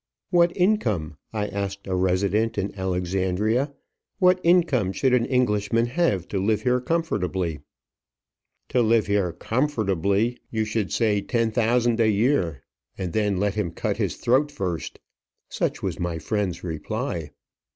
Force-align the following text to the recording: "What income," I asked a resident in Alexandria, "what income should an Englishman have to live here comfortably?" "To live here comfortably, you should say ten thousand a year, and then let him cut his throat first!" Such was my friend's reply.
"What 0.31 0.51
income," 0.57 1.17
I 1.31 1.45
asked 1.45 1.85
a 1.85 1.93
resident 1.95 2.57
in 2.57 2.73
Alexandria, 2.73 3.71
"what 4.17 4.39
income 4.41 4.93
should 4.93 5.13
an 5.13 5.25
Englishman 5.25 5.85
have 5.85 6.27
to 6.29 6.39
live 6.39 6.63
here 6.63 6.81
comfortably?" 6.81 7.59
"To 8.69 8.81
live 8.81 9.05
here 9.05 9.31
comfortably, 9.31 10.39
you 10.49 10.65
should 10.65 10.91
say 10.91 11.21
ten 11.21 11.51
thousand 11.51 11.99
a 11.99 12.09
year, 12.09 12.63
and 12.97 13.13
then 13.13 13.37
let 13.37 13.53
him 13.53 13.69
cut 13.69 13.97
his 13.97 14.15
throat 14.15 14.51
first!" 14.51 14.97
Such 15.49 15.83
was 15.83 15.99
my 15.99 16.17
friend's 16.17 16.63
reply. 16.63 17.29